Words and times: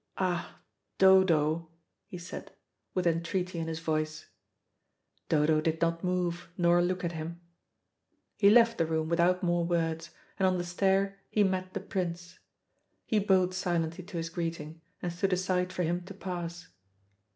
"Ah, 0.17 0.59
Dodo," 0.97 1.69
he 2.07 2.17
said, 2.17 2.51
with 2.95 3.05
entreaty 3.05 3.59
in 3.59 3.67
his 3.67 3.77
voice. 3.81 4.29
Dodo 5.29 5.61
did 5.61 5.79
not 5.79 6.03
move 6.03 6.49
nor 6.57 6.81
look 6.81 7.03
at 7.05 7.11
him. 7.11 7.39
He 8.35 8.49
left 8.49 8.79
the 8.79 8.87
room 8.87 9.09
without 9.09 9.43
more 9.43 9.63
words, 9.63 10.09
and 10.39 10.47
on 10.47 10.57
the 10.57 10.63
stair 10.63 11.19
he 11.29 11.43
met 11.43 11.75
the 11.75 11.79
Prince. 11.79 12.39
He 13.05 13.19
bowed 13.19 13.53
silently 13.53 14.03
to 14.05 14.17
his 14.17 14.31
greeting, 14.31 14.81
and 15.03 15.13
stood 15.13 15.33
aside 15.33 15.71
for 15.71 15.83
him 15.83 16.01
to 16.05 16.15
pass. 16.15 16.69